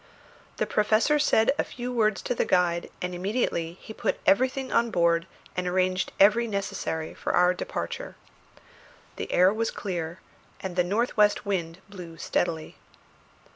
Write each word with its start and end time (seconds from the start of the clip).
The 0.57 0.65
Professor 0.65 1.19
said 1.19 1.53
a 1.59 1.63
few 1.63 1.93
words 1.93 2.23
to 2.23 2.33
the 2.33 2.43
guide, 2.43 2.89
and 3.03 3.13
immediately 3.13 3.73
he 3.81 3.93
put 3.93 4.19
everything 4.25 4.71
on 4.73 4.89
board 4.89 5.27
and 5.55 5.67
arranged 5.67 6.11
every 6.19 6.47
necessary 6.47 7.13
for 7.13 7.33
our 7.33 7.53
departure. 7.53 8.15
The 9.17 9.31
air 9.31 9.53
was 9.53 9.69
clear 9.69 10.19
and 10.59 10.75
the 10.75 10.83
north 10.83 11.15
west 11.17 11.45
wind 11.45 11.81
blew 11.87 12.17
steadily. 12.17 12.77